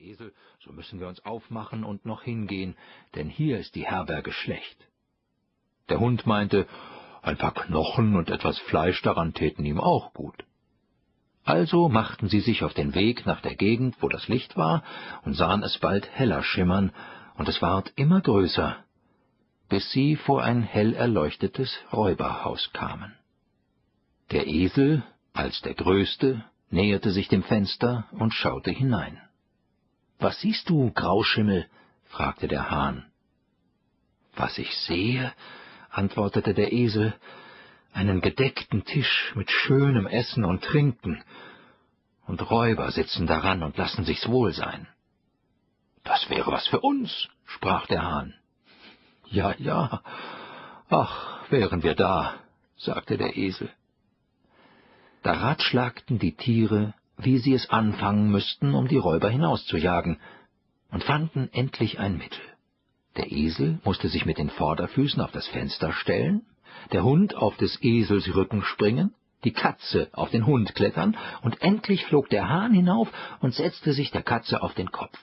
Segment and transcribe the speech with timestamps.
[0.00, 0.32] Esel,
[0.64, 2.74] so müssen wir uns aufmachen und noch hingehen,
[3.14, 4.88] denn hier ist die Herberge schlecht.
[5.90, 6.66] Der Hund meinte,
[7.22, 10.44] ein paar Knochen und etwas Fleisch daran täten ihm auch gut.
[11.44, 14.82] Also machten sie sich auf den Weg nach der Gegend, wo das Licht war,
[15.24, 16.92] und sahen es bald heller schimmern,
[17.36, 18.82] und es ward immer größer,
[19.68, 23.14] bis sie vor ein hell erleuchtetes Räuberhaus kamen.
[24.30, 29.20] Der Esel, als der Größte, näherte sich dem Fenster und schaute hinein.
[30.20, 31.66] Was siehst du, Grauschimmel?
[32.04, 33.10] fragte der Hahn.
[34.36, 35.32] Was ich sehe,
[35.90, 37.14] antwortete der Esel,
[37.92, 41.24] einen gedeckten Tisch mit schönem Essen und Trinken,
[42.26, 44.86] und Räuber sitzen daran und lassen sich's wohl sein.
[46.04, 48.34] Das wäre was für uns, sprach der Hahn.
[49.26, 50.02] Ja, ja,
[50.88, 52.34] ach, wären wir da,
[52.76, 53.70] sagte der Esel.
[55.22, 60.18] Da ratschlagten die Tiere, wie sie es anfangen müssten, um die Räuber hinauszujagen,
[60.90, 62.40] und fanden endlich ein Mittel.
[63.16, 66.42] Der Esel musste sich mit den Vorderfüßen auf das Fenster stellen,
[66.92, 72.04] der Hund auf des Esels Rücken springen, die Katze auf den Hund klettern, und endlich
[72.06, 75.18] flog der Hahn hinauf und setzte sich der Katze auf den Kopf.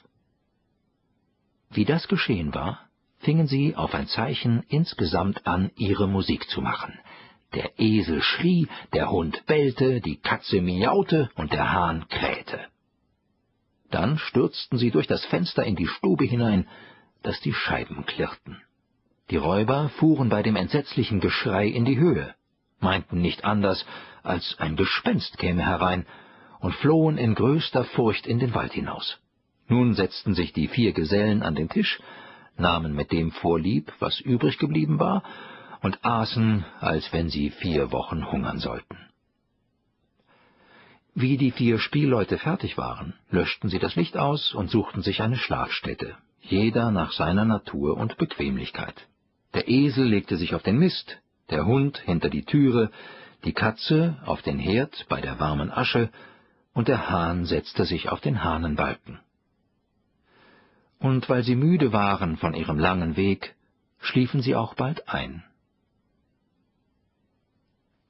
[1.70, 2.88] Wie das geschehen war,
[3.20, 6.98] fingen sie auf ein Zeichen insgesamt an, ihre Musik zu machen.
[7.53, 12.59] Der Esel schrie, der Hund bellte, die Katze miaute und der Hahn krähte.
[13.89, 16.67] Dann stürzten sie durch das Fenster in die Stube hinein,
[17.23, 18.62] dass die Scheiben klirrten.
[19.30, 22.36] Die Räuber fuhren bei dem entsetzlichen Geschrei in die Höhe,
[22.80, 23.86] meinten nicht anders,
[24.23, 26.06] als ein Gespenst käme herein,
[26.59, 29.20] und flohen in größter Furcht in den Wald hinaus.
[29.67, 32.00] Nun setzten sich die vier Gesellen an den Tisch,
[32.58, 35.23] nahmen mit dem Vorlieb, was übrig geblieben war,
[35.81, 38.97] und aßen, als wenn sie vier Wochen hungern sollten.
[41.14, 45.38] Wie die vier Spielleute fertig waren, löschten sie das Licht aus und suchten sich eine
[45.38, 49.08] Schlafstätte, jeder nach seiner Natur und Bequemlichkeit.
[49.55, 51.17] Der Esel legte sich auf den Mist,
[51.50, 52.92] der Hund hinter die Türe,
[53.45, 56.11] die Katze auf den Herd bei der warmen Asche,
[56.73, 59.20] und der Hahn setzte sich auf den Hahnenbalken.
[60.99, 63.55] Und weil sie müde waren von ihrem langen Weg,
[63.99, 65.44] schliefen sie auch bald ein.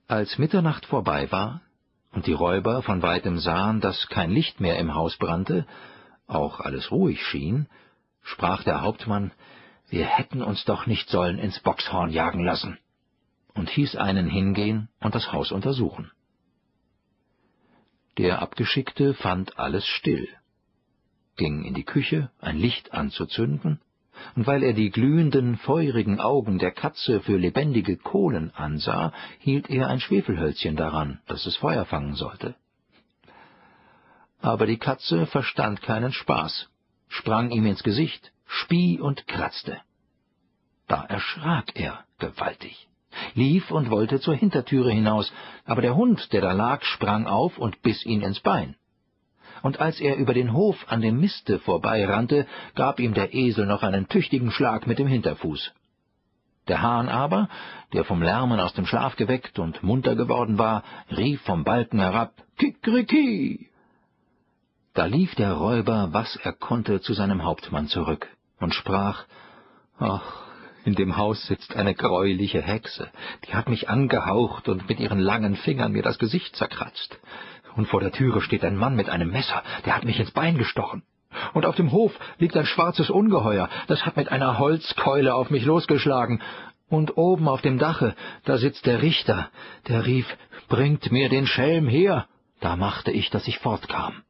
[0.07, 1.61] Als Mitternacht vorbei war
[2.13, 5.67] und die Räuber von weitem sahen, dass kein Licht mehr im Haus brannte,
[6.27, 7.67] auch alles ruhig schien,
[8.23, 9.33] sprach der Hauptmann,
[9.89, 12.77] wir hätten uns doch nicht sollen ins Boxhorn jagen lassen,
[13.53, 16.09] und hieß einen hingehen und das Haus untersuchen.
[18.17, 20.29] Der Abgeschickte fand alles still,
[21.35, 23.81] ging in die Küche, ein Licht anzuzünden,
[24.35, 29.87] und weil er die glühenden, feurigen Augen der Katze für lebendige Kohlen ansah, hielt er
[29.87, 32.55] ein Schwefelhölzchen daran, dass es Feuer fangen sollte.
[34.41, 36.69] Aber die Katze verstand keinen Spaß,
[37.07, 39.81] sprang ihm ins Gesicht, spie und kratzte.
[40.87, 42.87] Da erschrak er gewaltig,
[43.33, 45.33] lief und wollte zur Hintertüre hinaus,
[45.65, 48.75] aber der Hund, der da lag, sprang auf und biss ihn ins Bein
[49.61, 53.83] und als er über den Hof an dem Miste vorbeirannte, gab ihm der Esel noch
[53.83, 55.73] einen tüchtigen Schlag mit dem Hinterfuß.
[56.67, 57.47] Der Hahn aber,
[57.93, 60.83] der vom Lärmen aus dem Schlaf geweckt und munter geworden war,
[61.15, 63.69] rief vom Balken herab, Kikriki!
[64.93, 68.27] Da lief der Räuber, was er konnte, zu seinem Hauptmann zurück
[68.59, 69.25] und sprach,
[69.99, 70.43] »Ach,
[70.83, 73.09] in dem Haus sitzt eine greuliche Hexe,
[73.45, 77.19] die hat mich angehaucht und mit ihren langen Fingern mir das Gesicht zerkratzt
[77.77, 80.57] und vor der Türe steht ein Mann mit einem Messer, der hat mich ins Bein
[80.57, 81.03] gestochen.
[81.53, 85.65] Und auf dem Hof liegt ein schwarzes Ungeheuer, das hat mit einer Holzkeule auf mich
[85.65, 86.41] losgeschlagen.
[86.89, 89.49] Und oben auf dem Dache, da sitzt der Richter,
[89.87, 90.25] der rief,
[90.67, 92.27] Bringt mir den Schelm her!
[92.59, 94.23] Da machte ich, dass ich fortkam.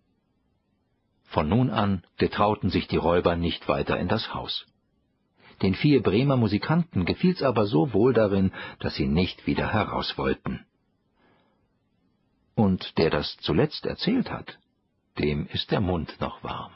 [1.24, 4.66] Von nun an getrauten sich die Räuber nicht weiter in das Haus.
[5.62, 10.66] Den vier Bremer Musikanten gefiel's aber so wohl darin, dass sie nicht wieder heraus wollten.
[12.58, 14.58] Und der das zuletzt erzählt hat,
[15.20, 16.74] dem ist der Mund noch warm.